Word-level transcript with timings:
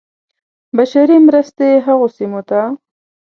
بشري 0.77 1.17
مرستې 1.27 1.69
هغو 1.85 2.07
سیمو 2.17 2.41
ته. 2.49 2.61